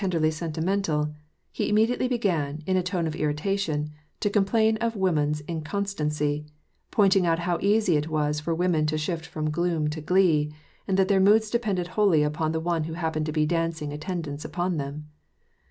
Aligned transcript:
329 0.01 0.19
derly 0.19 0.33
sentimental, 0.35 1.13
he 1.51 1.69
immediately 1.69 2.07
began, 2.07 2.63
in 2.65 2.75
a 2.75 2.81
tone 2.81 3.05
of 3.05 3.13
irrita 3.13 3.59
tion, 3.59 3.91
to 4.19 4.31
complain 4.31 4.75
of 4.77 4.95
woman's 4.95 5.41
inconstancy: 5.41 6.43
pointing 6.89 7.27
out 7.27 7.37
how 7.37 7.59
easy 7.61 7.95
it 7.97 8.07
was 8.09 8.39
for 8.39 8.55
women 8.55 8.87
to 8.87 8.97
shift 8.97 9.27
from* 9.27 9.51
gloom 9.51 9.87
to 9.87 10.01
glee; 10.01 10.51
and 10.87 10.97
that 10.97 11.07
their 11.07 11.19
moods 11.19 11.51
depended 11.51 11.89
wholly 11.89 12.23
upon 12.23 12.51
the 12.51 12.59
one 12.59 12.85
who 12.85 12.93
happened 12.93 13.27
to 13.27 13.31
be 13.31 13.45
dancing 13.45 13.93
attendance 13.93 14.43
upon 14.43 14.77
them. 14.77 15.05